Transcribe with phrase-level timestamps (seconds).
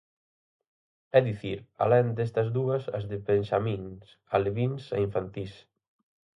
[1.17, 4.03] É dicir, alén destas dúas, as de benxamíns,
[4.35, 5.53] alevíns e infantís.